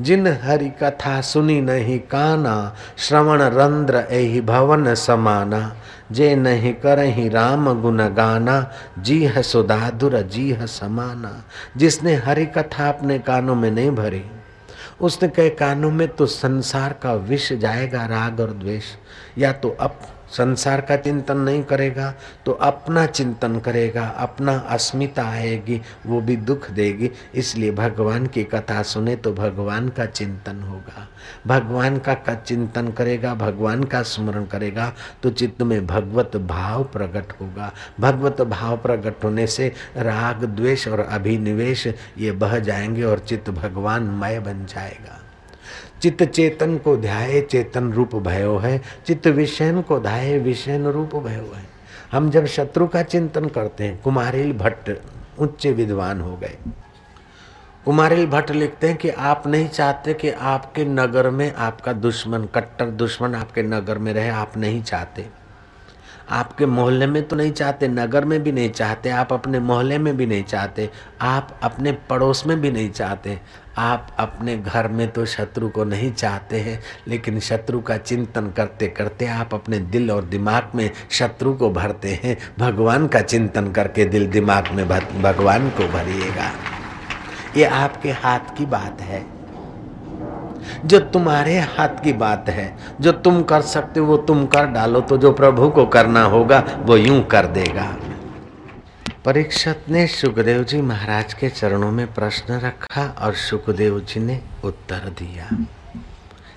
[0.00, 5.76] जिन हरि कथा सुनी नहीं काना, श्रवण रंद्र एहि भवन समाना।
[6.12, 11.32] जे नहीं करही राम गुण गाना जी है सुधाधुर जी है समाना।
[11.76, 14.22] जिसने हरि कथा अपने कानों में नहीं भरी,
[15.00, 18.84] उसने कहे, कानों में तो संसार का विष जाएगा राग और द्वेष।
[19.38, 19.98] या तो अब
[20.30, 22.12] संसार का चिंतन नहीं करेगा
[22.46, 28.82] तो अपना चिंतन करेगा अपना अस्मिता आएगी वो भी दुख देगी। इसलिए भगवान की कथा
[28.82, 31.06] सुने तो भगवान का चिंतन होगा।
[31.46, 37.32] भगवान का, का चिंतन करेगा भगवान का स्मरण करेगा तो चित्त में भगवत भाव प्रकट
[37.40, 41.86] होगा। भगवत भाव प्रकट होने से राग द्वेष और अभिनिवेश
[42.18, 45.19] ये बह जाएँगे और चित्त भगवान मय बन जाएगा।
[46.02, 51.52] चित्त चेतन को ध्याये, चेतन रूप भयो है। चित्त विषयन को ध्याये, विषयन रूप भयो
[51.54, 51.64] है।
[52.12, 54.90] हम जब शत्रु का चिंतन करते हैं, कुमारिल भट्ट
[55.38, 56.56] उच्च विद्वान हो गए।
[57.84, 62.86] कुमारिल भट्ट लिखते हैं कि आप नहीं चाहते कि आपके नगर में आपका दुश्मन, कट्टर
[62.86, 65.26] दुश्मन आपके नगर में रहे, आप नहीं चाहते।
[66.30, 70.16] आपके मोहल्ले में तो नहीं चाहते, नगर में भी नहीं चाहते, आप अपने मोहल्ले में
[70.16, 73.40] भी नहीं चाहते, आप अपने पड़ोस में भी नहीं चाहते।
[73.78, 78.86] आप अपने घर में तो शत्रु को नहीं चाहते हैं, लेकिन शत्रु का चिंतन करते
[78.88, 84.04] करते आप अपने दिल और दिमाग में शत्रु को भरते हैं। भगवान का चिंतन करके
[84.04, 84.88] दिल दिमाग में
[85.22, 86.50] भगवान को भरिएगा।
[87.56, 89.24] ये आपके हाथ की बात है।
[90.84, 95.00] जो तुम्हारे हाथ की बात है, जो तुम कर सकते हो, वो तुम कर डालो
[95.00, 97.96] तो जो प्रभु को करना होगा, वो यूँ कर देगा।
[99.30, 104.98] परीक्षत ने सुखदेव जी महाराज के चरणों में प्रश्न रखा और सुखदेव जी ने उत्तर
[104.98, 105.66] दिया।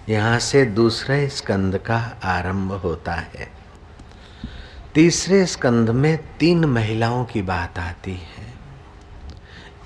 [0.10, 3.52] यहाँ से दूसरे स्कंद का आरंभ होता है।
[4.96, 8.54] तीसरे स्कंद में तीन महिलाओं की बात आती है।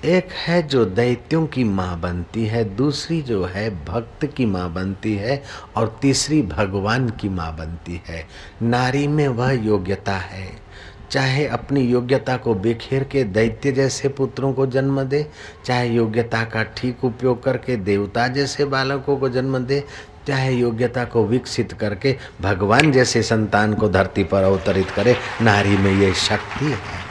[0.04, 5.14] एक है जो दैत्यों की माँ बनती है, दूसरी जो है भक्त की माँ बनती
[5.14, 5.42] है
[5.76, 8.26] और तीसरी भगवान की माँ बनती है।
[8.62, 10.67] नारी में वह योग्यता है।
[11.10, 15.26] चाहे अपनी योग्यता को बिखेर के दैत्य जैसे पुत्रों को जन्म दे,
[15.64, 19.82] चाहे योग्यता का ठीक उपयोग करके देवता जैसे बालकों को जन्म दे,
[20.26, 25.92] चाहे योग्यता को विकसित करके भगवान जैसे संतान को धरती पर अवतरित करे, नारी में
[25.92, 27.06] ये शक्ति है।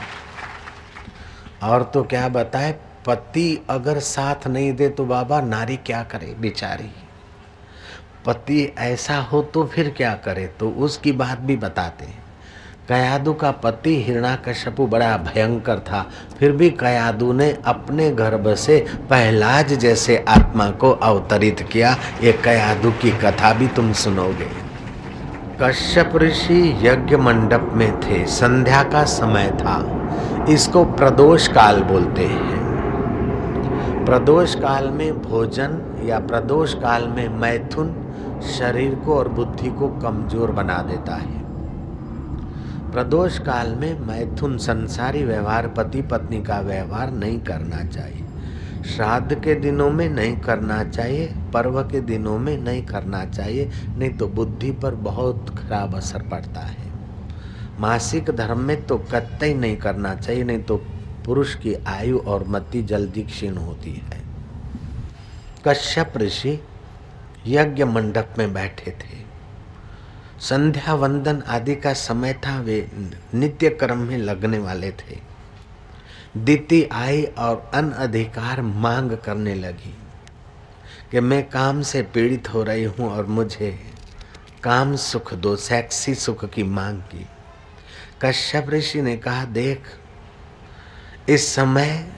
[1.64, 2.76] और तो क्या बताए,
[3.08, 6.90] पति अगर साथ नहीं दे तो बाबा नारी क्या करे, बेचारी?
[8.26, 12.24] पति ऐसा हो तो फिर क्या करे तो उसकी बात भी बताते हैं।
[12.89, 16.06] कयादु का पति हिरणाकश्यपु बड़ा भयंकर था।
[16.39, 18.78] फिर भी कयादु ने अपने गर्भ से
[19.10, 24.47] पहलाज जैसे आत्मा को अवतरित किया। ये कयादु की कथा भी तुम सुनोगे।
[25.62, 29.78] कश्यप ऋषि यज्ञ मंडप में थे। संध्या का समय था।
[30.50, 37.95] इसको प्रदोष काल बोलते हैं। प्रदोष काल में भोजन या प्रदोष काल में मैथुन
[38.58, 41.37] शरीर को और बुद्धि को कमज़ोर बना देता है।
[42.98, 48.26] प्रदोष काल में मैथुन संसारी व्यवहार पति पत्नी का व्यवहार नहीं करना चाहिए।
[48.84, 54.10] श्राद्ध के दिनों में नहीं करना चाहिए, पर्व के दिनों में नहीं करना चाहिए, नहीं
[54.10, 56.92] तो बुद्धि पर बहुत खराब असर पड़ता है।
[57.80, 60.78] मासिक धर्म में तो कतई नहीं करना चाहिए, नहीं तो
[61.26, 64.22] पुरुष की आयु और मति जल्दी क्षीण होती है।
[65.68, 66.60] कश्यप ऋषि
[67.48, 69.27] यज्ञ मंडप में बैठे थे।
[70.39, 72.91] संध्या वंदन आदि का समय था, वे
[73.34, 75.17] नित्य कर्म में लगने वाले थे।
[76.38, 79.95] दीति आई और अन अधिकार मांग करने लगी
[81.12, 83.80] कि मैं काम से पीड़ित हो रही हूँ और मुझे
[84.63, 87.28] काम सुख दो सेक्सी सुख की मांग की।
[88.21, 89.82] कश्यप ऋषि ने कहा, देख,
[91.30, 92.13] इस समय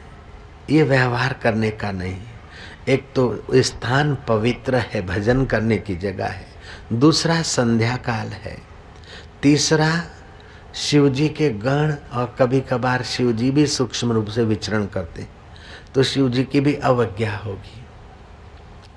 [0.69, 2.21] ये व्यवहार करने का नहीं।
[2.89, 6.48] एक तो स्थान पवित्र है, भजन करने की जगह है।
[6.93, 8.57] दूसरा संध्या काल है।
[9.41, 9.89] तीसरा,
[10.75, 15.27] शिवजी के गण और कभी कभार शिवजी भी सूक्ष्म रूप से विचरण करते
[15.95, 17.85] तो शिव जी की भी अवज्ञा होगी।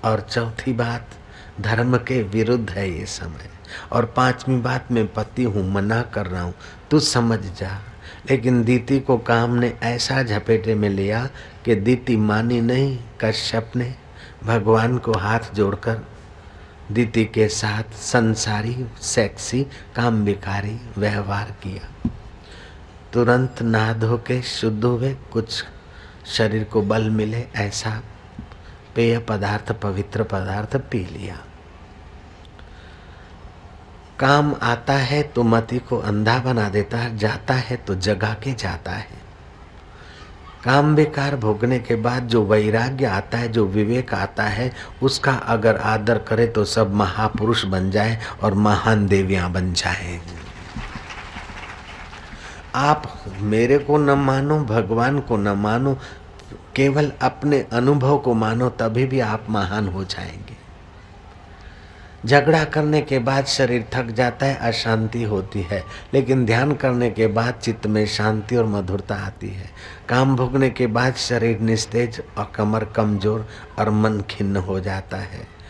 [0.05, 1.09] और चौथी बात,
[1.61, 3.49] धर्म के विरुद्ध है ये समय।
[3.93, 6.55] और पांचवी बात, मैं पति हूँ, मना कर रहा हूँ,
[6.91, 7.79] तू समझ जा।
[8.31, 11.29] लेकिन दीति को काम ने ऐसा झपेटे में लिया
[11.65, 13.95] कि दीति मानी नहीं, कश्यप ने
[14.45, 16.07] भगवान को हाथ जोड़कर
[16.93, 19.63] दीति के साथ संसारी सेक्सी
[19.97, 22.11] काम बिकारी व्यवहार किया।
[23.13, 25.65] तुरंत नहा धो के शुद्ध हुए, कुछ
[26.27, 28.03] शरीर को बल मिले, ऐसा
[28.95, 31.39] पेय पदार्थ, पवित्र पदार्थ पी लिया।
[34.19, 38.53] काम आता है तो मति को अंधा बना देता है, जाता है तो जगा के
[38.53, 39.22] जाता है।
[40.65, 44.73] काम विकार भोगने के बाद जो वैराग्य आता है, जो विवेक आता है,
[45.03, 50.21] उसका अगर आदर करे तो सब महापुरुष बन जाए और महान देवियाँ बन जाए।
[52.75, 55.99] आप मेरे को न मानो, भगवान को न मानो,
[56.77, 60.52] केवल अपने अनुभव को मानो, तभी भी आप महान हो जाएँगे।
[62.27, 67.27] झगड़ा करने के बाद शरीर थक जाता है, अशांति होती है। लेकिन ध्यान करने के
[67.27, 69.71] बाद चित्त में शांति और मधुरता आती है।
[70.09, 75.62] काम भोगने के बाद शरीर निस्तेज और कमर कमज़ोर और मन खिन्न हो जाता है।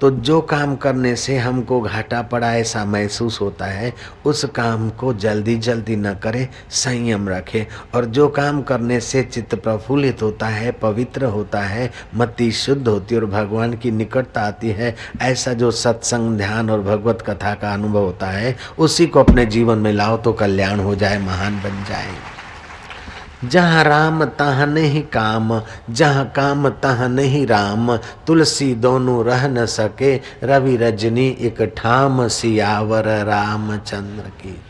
[0.00, 5.14] तो जो काम करने से हमको घाटा पड़ा ऐसा महसूस होता है, उस काम को
[5.14, 10.72] जल्दी जल्दी न करें, संयम रखें। और जो काम करने से चित्त प्रफुल्लित होता है,
[10.72, 16.36] पवित्र होता है, मति शुद्ध होती और भगवान की निकटता आती है, ऐसा जो सत्संग,
[16.38, 20.32] ध्यान और भगवत कथा का अनुभव होता है, उसी को अपने जीवन में लाओ तो
[20.32, 22.37] कल्याण हो जाए, महान बन जाए।
[23.44, 30.20] जहाँ राम तहाँ नहीं काम, जहाँ काम तहाँ नहीं राम। तुलसी दोनों रह न सके,
[30.44, 34.60] रवि रजनी एक ठाम सियावर रामचंद्र की।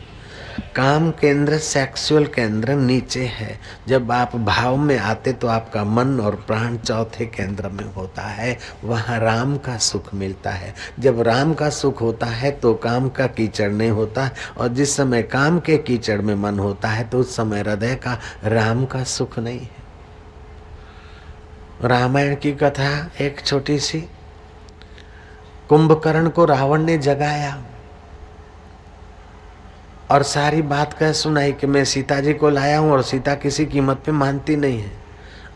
[0.79, 6.35] काम केंद्र सेक्सुअल केंद्र नीचे है। जब आप भाव में आते तो आपका मन और
[6.47, 11.69] प्राण चौथे केंद्र में होता है। वहाँ राम का सुख मिलता है। जब राम का
[11.69, 16.21] सुख होता है तो काम का कीचड़ नहीं होता और जिस समय काम के कीचड़
[16.21, 19.87] में मन होता है तो उस समय हृदय का राम का सुख नहीं है।
[21.83, 24.07] रामायण की कथा एक छोटी सी।
[25.69, 27.57] कुंभकर्ण को रावण ने जगाया।
[30.11, 33.65] और सारी बात कह सुनाई कि मैं सीता जी को लाया हूँ और सीता किसी
[33.65, 34.91] कीमत पे मानती नहीं है।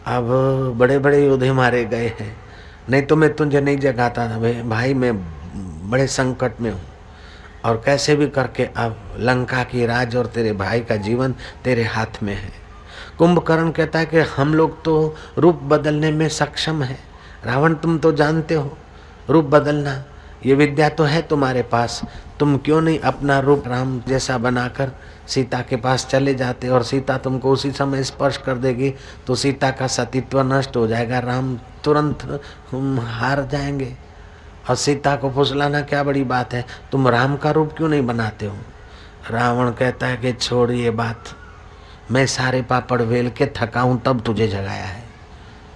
[0.07, 2.35] अब बड़े बड़े योद्धे मारे गए हैं।
[2.89, 5.17] नहीं तो मैं तुझे नहीं जगाता था भाई भाई, मैं
[5.91, 6.81] बड़े संकट में हूँ।
[7.65, 12.23] और कैसे भी करके अब लंका की राज और तेरे भाई का जीवन तेरे हाथ
[12.23, 12.51] में है।
[13.17, 16.97] कुंभकर्ण कहता है कि हम लोग तो रूप बदलने में सक्षम है।
[17.45, 18.77] रावण, तुम तो जानते हो,
[19.29, 20.03] रूप बदलना
[20.45, 22.01] ये विद्या तो है तुम्हारे पास।
[22.39, 24.91] तुम क्यों नहीं अपना रूप राम जैसा बनाकर
[25.27, 28.93] सीता के पास चले जाते और सीता तुमको उसी समय स्पर्श कर देगी
[29.27, 32.41] तो सीता का सतीत्व नष्ट हो जाएगा। राम तुरंत
[32.99, 33.93] हार जाएँगे।
[34.69, 36.65] और सीता को फुसलाना क्या बड़ी बात है?
[36.91, 38.57] तुम राम का रूप क्यों नहीं बनाते हो?
[39.31, 41.23] रावण कहता है कि छोड़ ये बात।
[42.11, 45.03] मैं सारे पापड़ वेल के थका हूँ तब तुझे जगाया है।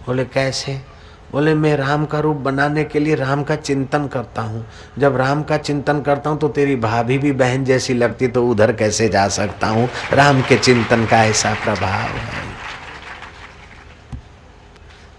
[0.08, 0.97] बोले, कैसे?
[1.32, 4.66] बोले, मैं राम का रूप बनाने के लिए राम का चिंतन करता हूँ।
[4.98, 8.74] जब राम का चिंतन करता हूँ तो तेरी भाभी भी बहन जैसी लगती तो उधर
[8.74, 9.90] कैसे जा सकता हूँ?
[10.14, 12.46] राम के चिंतन का ऐसा प्रभाव है।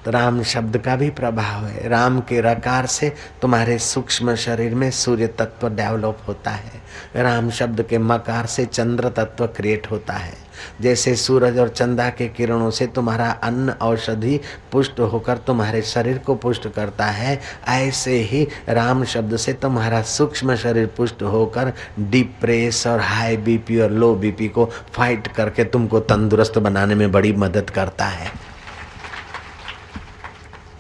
[0.05, 4.91] तो राम शब्द का भी प्रभाव है। राम के रकार से तुम्हारे सूक्ष्म शरीर में
[4.91, 6.78] सूर्य तत्व डेवलप होता है।
[7.17, 10.37] राम शब्द के मकार से चंद्र तत्व क्रिएट होता है।
[10.81, 14.41] जैसे सूरज और चंदा के किरणों से तुम्हारा अन्न औषधि
[14.73, 20.57] पुष्ट होकर तुम्हारे शरीर को पुष्ट करता है, ऐसे ही राम शब्द से तुम्हारा सूक्ष्म
[20.57, 26.59] शरीर पुष्ट होकर डिप्रेस और हाई बीपी और लो बीपी को फाइट करके तुमको तंदुरुस्त
[26.59, 28.31] बनाने में बड़ी मदद करता है।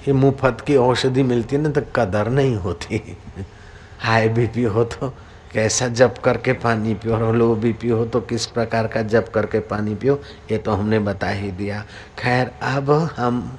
[0.08, 3.02] ये मुफ़्त की औषधि मिलती है ना तो कदर नहीं होती।
[4.00, 5.14] हाई बीपी हो तो
[5.52, 9.60] कैसा जप करके पानी पियो और लो बीपी हो तो किस प्रकार का जप करके
[9.60, 11.84] पानी पियो, ये तो हमने बता ही दिया।
[12.18, 13.58] खैर, अब हम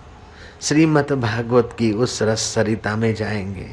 [0.62, 3.68] श्रीमद् भागवत की उस रस सरिता में जाएँगे।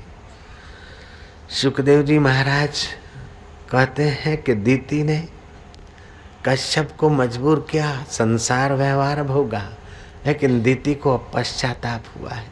[1.50, 2.86] सुखदेव जी महाराज
[3.70, 5.28] कहते हैं कि दीति ने
[6.48, 9.72] कश्यप को मजबूर किया, संसार व्यवहार भोगा,
[10.26, 12.46] लेकिन दीति को पश्चाताप हुआ है।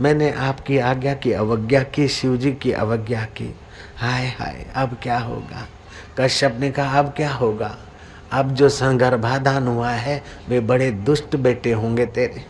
[0.00, 3.54] मैंने आपकी आज्ञा की, अवज्ञा की शिव जी की अवज्ञा की।
[3.98, 5.68] हाय हाय, अब क्या होगा?
[6.18, 7.76] कश्यप ने कहा, अब क्या होगा?
[8.32, 12.44] अब जो संगर्भाधान हुआ है, वे बड़े दुष्ट बेटे होंगे तेरे।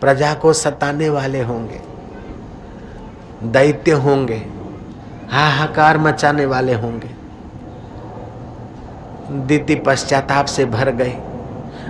[0.00, 1.80] प्रजा को सताने वाले होंगे।
[3.42, 4.46] दैत्य होंगे।
[5.30, 7.10] हाहाकार मचाने वाले होंगे।
[9.46, 11.14] दीति पश्चाताप से भर गई।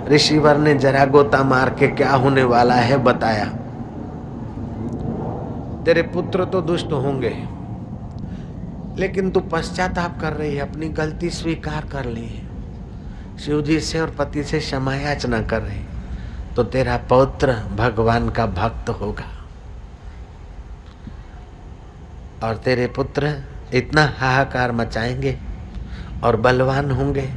[0.07, 3.45] ऋषिवर ने जरा गोता मार के क्या होने वाला है बताया।
[5.83, 7.58] तेरे पुत्र तो दुष्ट होंगे।
[8.99, 13.99] लेकिन तू पश्चाताप कर रही है, अपनी गलती स्वीकार कर ली है। शिव जी से
[13.99, 15.83] और पति से क्षमा याचना कर रही
[16.55, 19.25] तो तेरा पौत्र भगवान का भक्त होगा।
[22.43, 23.35] और तेरे पुत्र
[23.73, 25.37] इतना हाहाकार मचाएँगे
[26.23, 27.29] और बलवान होंगे।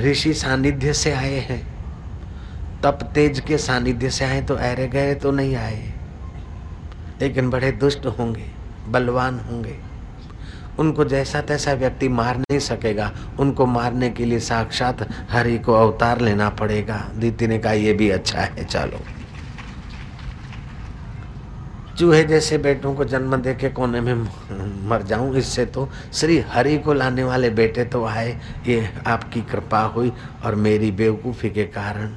[0.00, 1.62] ऋषि सानिध्य से आए हैं।
[2.82, 5.92] तप तेज के सानिध्य से आए तो अरे गए तो नहीं आए।
[7.20, 8.46] लेकिन बड़े दुष्ट होंगे,
[8.88, 9.76] बलवान होंगे।
[10.78, 16.20] उनको जैसा तैसा व्यक्ति मार नहीं सकेगा, उनको मारने के लिए साक्षात हरि को अवतार
[16.20, 19.00] लेना पड़ेगा। दीति ने कहा, ये भी अच्छा है, चलो।
[21.98, 24.14] चूहे जैसे बेटों को जन्म दे के कोने में
[24.88, 29.80] मर जाऊँ, इससे तो श्री हरि को लाने वाले बेटे तो आए। ये आपकी कृपा
[29.86, 30.12] हुई
[30.44, 32.12] और मेरी बेवकूफ़ी के कारण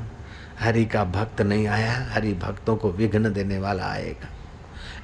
[0.59, 4.29] हरि का भक्त नहीं आया। हरि भक्तों को विघ्न देने वाला आएगा।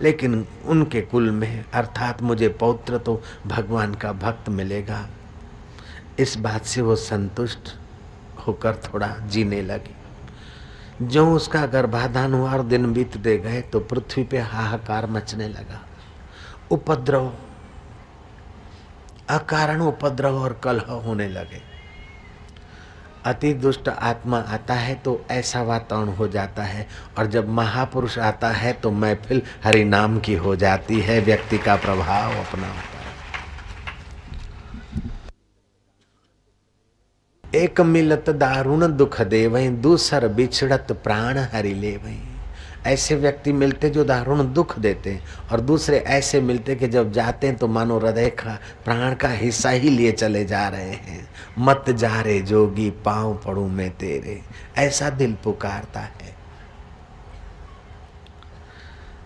[0.02, 5.08] लेकिन उनके कुल में, अर्थात मुझे पौत्र तो भगवान का भक्त मिलेगा।
[6.20, 7.74] इस बात से वो संतुष्ट
[8.48, 9.96] होकर थोड़ा जीने लगी।
[11.02, 15.82] जो उसका गर्भाधान हुआ और दिन बीत दे गए तो पृथ्वी पे हाहाकार मचने लगा।
[16.72, 17.32] उपद्रव,
[19.30, 21.75] अकारण उपद्रव और कलह होने लगे।
[23.26, 28.50] अति दुष्ट आत्मा आता है तो ऐसा वातावरण हो जाता है। और जब महापुरुष आता
[28.50, 33.04] है तो महफिल हरि नाम की हो जाती है। व्यक्ति का प्रभाव अपना होता है।
[37.56, 41.98] एक मिलत दारुण दुख दे वही दूसर बिछड़त प्राण हरि ले
[42.86, 47.48] ऐसे व्यक्ति मिलते जो दारुण दुख देते हैं और दूसरे ऐसे मिलते कि जब जाते
[47.48, 51.90] हैं तो मानो हृदय का, प्राण का हिस्सा ही लिए चले जा रहे हैं। मत
[51.90, 54.42] जा रे जोगी, पाँव पड़ू मैं तेरे।
[54.78, 56.36] ऐसा दिल पुकारता है।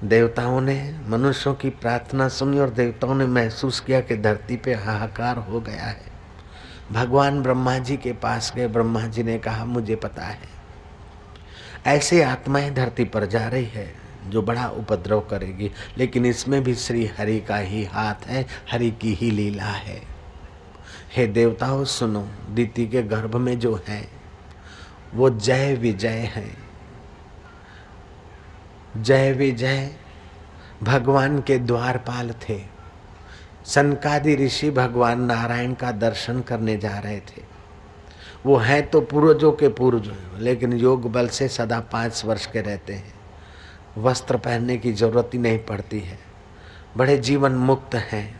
[0.04, 5.38] देवताओं ने मनुष्यों की प्रार्थना सुनी और देवताओं ने महसूस किया कि धरती पे हाहाकार
[5.38, 6.06] हो गया है।
[6.92, 10.49] भगवान ब्रह्मा जी के पास गए। ब्रह्मा जी ने कहा, मुझे पता है
[11.86, 13.96] ऐसे आत्माएँ धरती पर जा रही है,
[14.28, 19.14] जो बड़ा उपद्रव करेगी। लेकिन इसमें भी श्री हरि का ही हाथ है, हरि की
[19.14, 20.02] ही लीला है।
[21.16, 24.10] हे देवताओं, सुनो, दीति के गर्भ में जो है,
[25.14, 26.56] वो जय विजय है।
[28.98, 29.96] जय विजय,
[30.84, 32.62] भगवान के द्वारपाल थे।
[33.66, 37.49] सनकादि ऋषि भगवान नारायण का दर्शन करने जा रहे थे।
[38.46, 42.94] वो हैं तो पूर्वजों के पूर्वज लेकिन योग बल से सदा पाँच वर्ष के रहते
[42.94, 43.14] हैं।
[43.98, 46.20] वस्त्र पहनने की ज़रूरत ही नहीं पड़ती है।
[46.98, 48.40] बड़े जीवन मुक्त हैं।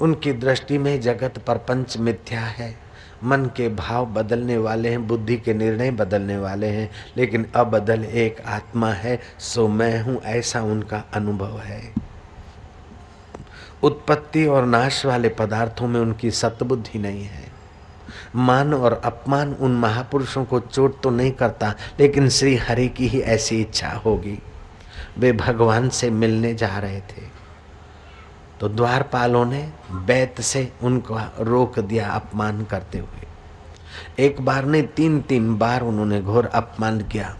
[0.00, 2.78] उनकी दृष्टि में जगत प्रपंच मिथ्या है।
[3.24, 8.40] मन के भाव बदलने वाले हैं, बुद्धि के निर्णय बदलने वाले हैं, लेकिन अबदल एक
[8.40, 11.94] आत्मा है, सो मैं हूँ, ऐसा उनका अनुभव है।
[13.82, 17.45] उत्पत्ति और नाश वाले पदार्थों में उनकी सतबुद्धि नहीं है।
[18.36, 23.20] मान और अपमान उन महापुरुषों को चोट तो नहीं करता, लेकिन श्री हरि की ही
[23.20, 24.38] ऐसी इच्छा होगी।
[25.18, 27.22] वे भगवान से मिलने जा रहे थे।
[28.60, 33.26] तो द्वारपालों ने बैत से उनको रोक दिया अपमान करते हुए।
[34.18, 37.36] एक बार ने तीन तीन बार उन्होंने घोर अपमान किया।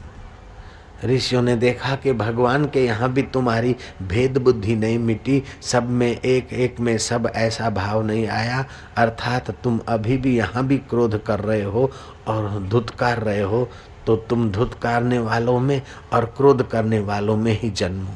[1.05, 6.21] ऋषियों ने देखा कि भगवान के यहाँ भी तुम्हारी भेद बुद्धि नहीं मिटी। सब में
[6.21, 8.65] एक एक में सब ऐसा भाव नहीं आया।
[8.97, 11.91] अर्थात तुम अभी भी यहाँ भी क्रोध कर रहे हो
[12.27, 13.69] और धुतकार रहे हो।
[14.07, 15.83] तो तुम धुतकारने वालों में
[16.13, 18.09] और क्रोध करने वालों में ही जन्म।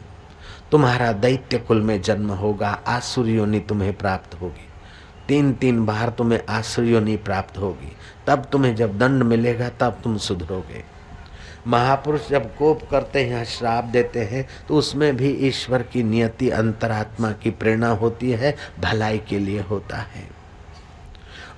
[0.70, 4.68] तुम्हारा दैत्य कुल में जन्म होगा। आसुर तुम्हें प्राप्त होगी।
[5.28, 10.99] तीन तीन बार तुम्हें आसुर प्राप्त होगी। तब तुम्हें जब दंड मिलेगा, तब तुम सुधरोगे
[11.66, 17.32] महापुरुष जब कोप करते हैं, श्राप देते हैं तो उसमें भी ईश्वर की नियति अंतरात्मा
[17.32, 20.40] की प्रेरणा होती है, भलाई के लिए होता है।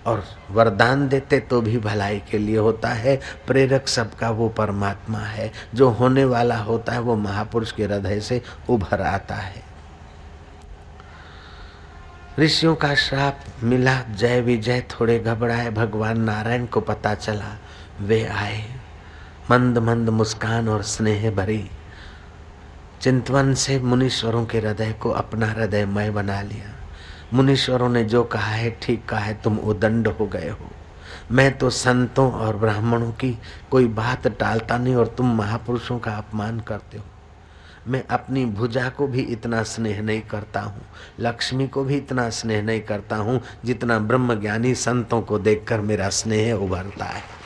[0.07, 5.53] और वरदान देते तो भी भलाई के लिए होता है। प्रेरक सबका वो परमात्मा है,
[5.75, 9.63] जो होने वाला होता है, वो महापुरुष के हृदय से उभर आता है।
[12.39, 17.59] ऋषियों का श्राप मिला, जय विजय, थोड़े घबराए, भगवान नारायण को पता चला,
[18.01, 18.65] वे आए।
[19.51, 21.71] मंद मंद मुस्कान और स्नेह भरी।
[23.01, 26.75] चिंतवन से मुनीश्वरों के हृदय को अपना हृदय हृदयमय बना लिया।
[27.35, 30.71] मुनीश्वरों ने जो कहा है, ठीक कहा है, तुम उदंड हो गए हो।
[31.31, 33.39] मैं तो संतों और ब्राह्मणों की
[33.71, 37.05] कोई बात टालता नहीं और तुम महापुरुषों का अपमान करते हो।
[37.89, 40.83] मैं अपनी भुजा को भी इतना स्नेह नहीं करता हूँ,
[41.21, 46.09] लक्ष्मी को भी इतना स्नेह नहीं करता हूँ, जितना ब्रह्म ज्ञानी संतों को देखकर मेरा
[46.09, 47.42] स्नेह उभरता है।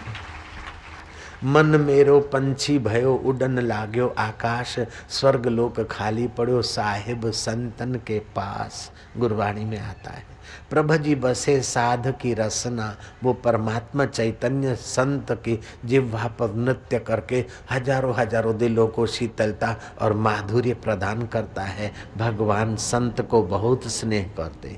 [1.44, 4.78] मन मेरो पंछी भयो, उडन लाग्यो आकाश।
[5.10, 10.24] स्वर्ग लोक खाली पड़ो, साहिब संतन के पास। गुरबाणी में आता है।
[10.70, 17.44] प्रभ जी बसे साध की रसना, वो परमात्मा चैतन्य संत की जिह्वा पर नृत्य करके
[17.70, 24.30] हज़ारों हज़ारों दिलों को शीतलता और माधुर्य प्रदान करता है। भगवान संत को बहुत स्नेह
[24.36, 24.76] करते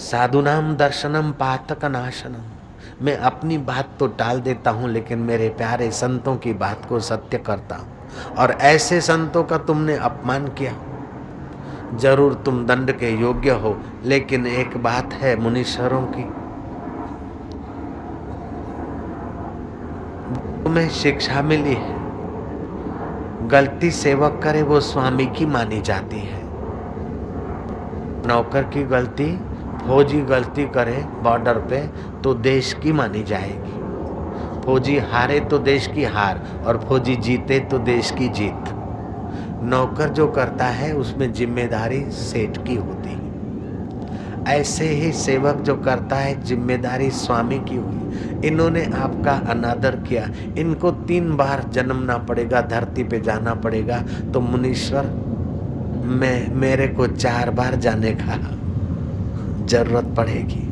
[0.00, 2.61] साधुनाम दर्शनम पातक नाशनम।
[3.02, 7.38] मैं अपनी बात तो टाल देता हूँ, लेकिन मेरे प्यारे संतों की बात को सत्य
[7.38, 10.74] करता हूँ। और ऐसे संतों का तुमने अपमान किया।
[11.98, 16.22] ज़रूर तुम दंड के योग्य हो, लेकिन एक बात है मुनीश्वरों की।
[20.64, 22.00] तुम्हें शिक्षा मिली है।
[23.48, 26.40] गलती सेवक करे वो स्वामी की मानी जाती है।
[28.26, 29.36] नौकर की गलती,
[29.86, 31.80] फौजी गलती करे बॉर्डर पे
[32.24, 33.80] तो देश की मानी जाएगी।
[34.62, 38.68] फौजी हारे तो देश की हार और फौजी जीते तो देश की जीत।
[39.64, 43.20] नौकर जो करता है, उसमें ज़िम्मेदारी सेठ की होती है।
[44.50, 50.26] ऐसे ही सेवक जो करता है, ज़िम्मेदारी स्वामी की हुई इन्होंने आपका अनादर किया।
[50.58, 54.02] इनको तीन बार जन्मना पड़ेगा, धरती पे जाना पड़ेगा।
[54.34, 55.04] तो मुनीश्वर,
[56.04, 58.38] मैं, मेरे को चार बार जाने का
[59.66, 60.68] ज़रूरत पड़ेगी।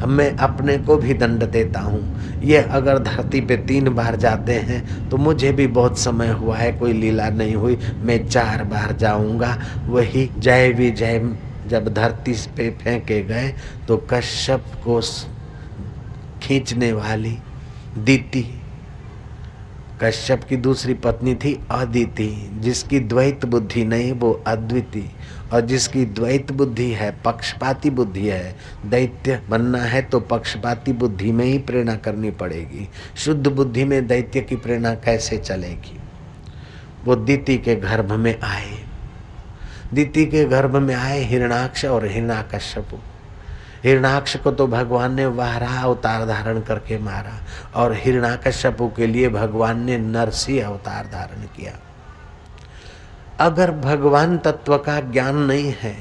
[0.00, 5.08] मैं अपने को भी दंड देता हूँ। ये अगर धरती पे तीन बार जाते हैं
[5.10, 9.56] तो मुझे भी बहुत समय हुआ है, कोई लीला नहीं हुई। मैं चार बार जाऊँगा।
[9.86, 11.18] वही जय विजय,
[11.68, 13.54] जब धरती पे फेंके गए
[13.88, 15.00] तो कश्यप को
[16.42, 17.36] खींचने वाली
[17.98, 18.44] दीति।
[20.02, 25.10] कश्यप की दूसरी पत्नी थी अदिति, जिसकी द्वैत बुद्धि नहीं, वो अद्वितीय।
[25.54, 31.44] और जिसकी द्वैत बुद्धि है, पक्षपाती बुद्धि है, दैत्य बनना है तो पक्षपाती बुद्धि में
[31.44, 36.00] ही प्रेरणा करनी पड़ेगी। शुद्ध बुद्धि में दैत्य की प्रेरणा कैसे चलेगी?
[37.04, 38.84] वो दीति के गर्भ में आए।
[39.94, 43.00] दीति के गर्भ में आए हिरणाक्ष और हिरणाकश्यप।
[43.84, 47.44] हिरणाक्ष को तो भगवान ने वारा अवतार धारण करके मारा
[47.74, 51.72] और हिरणाकश्यपु के लिए भगवान ने नरसी अवतार धारण किया।
[53.40, 55.96] अगर भगवान तत्व का ज्ञान नहीं है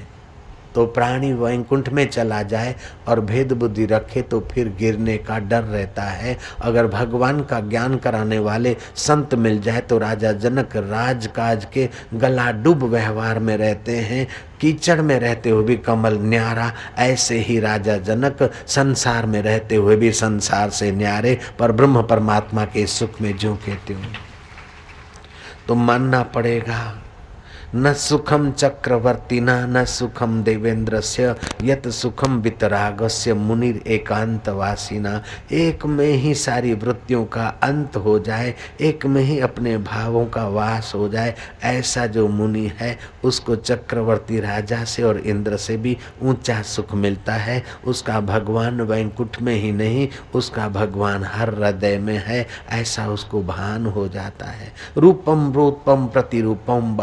[0.75, 2.75] तो प्राणी वैकुंठ में चला जाए
[3.07, 7.97] और भेद बुद्धि रखे तो फिर गिरने का डर रहता है। अगर भगवान का ज्ञान
[7.97, 13.97] कराने वाले संत मिल जाए तो राजा जनक राजकाज के गला डूब व्यवहार में रहते
[13.97, 14.27] हैं,
[14.61, 19.95] कीचड़ में रहते हुए भी कमल न्यारा, ऐसे ही राजा जनक संसार में रहते हुए
[19.95, 24.01] भी संसार से न्यारे पर ब्रह्म परमात्मा के सुख में जो कहते हो
[25.67, 27.03] तो मानना पड़ेगा
[27.76, 31.24] न सुखम चक्रवर्ती, न सुखम देवेंद्र से
[31.63, 35.21] यत सुखम वितरागस्य मुनिर एकांत वासीना
[35.51, 40.47] एक में ही सारी वृत्तियों का अंत हो जाए, एक में ही अपने भावों का
[40.47, 45.97] वास हो जाए, ऐसा जो मुनि है, उसको चक्रवर्ती राजा से और इंद्र से भी
[46.24, 52.17] ऊँचा सुख मिलता है। उसका भगवान वैंकुट में ही नहीं, उसका भगवान हर हृदय में
[52.26, 56.95] है, ऐसा उसको भान हो जाता है। रूपम रूपम, प्रतिरूपम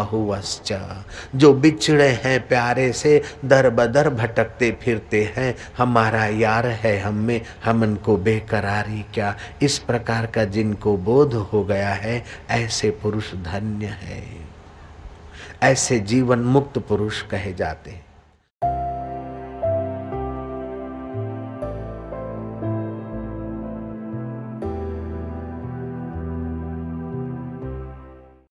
[1.34, 7.40] जो बिछड़े हैं प्यारे से दर बदर भटकते फिरते हैं। हमारा यार है हम में,
[7.64, 9.36] हम इनको बेकरारी क्या?
[9.62, 14.50] इस प्रकार का जिनको बोध हो गया है, ऐसे पुरुष धन्य है।
[15.62, 17.99] ऐसे जीवन मुक्त पुरुष कहे जाते हैं।